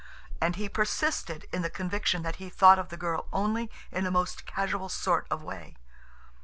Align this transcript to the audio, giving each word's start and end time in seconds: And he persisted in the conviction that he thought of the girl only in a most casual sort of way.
And 0.41 0.55
he 0.55 0.67
persisted 0.67 1.45
in 1.53 1.61
the 1.61 1.69
conviction 1.69 2.23
that 2.23 2.37
he 2.37 2.49
thought 2.49 2.79
of 2.79 2.89
the 2.89 2.97
girl 2.97 3.27
only 3.31 3.69
in 3.91 4.07
a 4.07 4.09
most 4.09 4.47
casual 4.47 4.89
sort 4.89 5.27
of 5.29 5.43
way. 5.43 5.77